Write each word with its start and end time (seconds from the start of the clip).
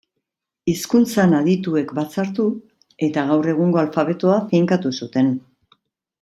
Hizkuntzan 0.71 1.35
adituek 1.39 1.93
batzartu 1.99 2.45
eta 3.09 3.27
gaur 3.33 3.51
egungo 3.53 3.83
alfabetoa 3.83 4.39
finkatu 4.55 4.95
zuten. 5.03 5.31